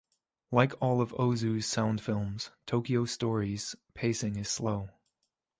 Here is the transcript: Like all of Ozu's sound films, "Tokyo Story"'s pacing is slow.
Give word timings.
Like 0.51 0.73
all 0.81 0.99
of 0.99 1.11
Ozu's 1.13 1.67
sound 1.67 2.01
films, 2.01 2.49
"Tokyo 2.65 3.05
Story"'s 3.05 3.75
pacing 3.93 4.35
is 4.35 4.49
slow. 4.49 4.89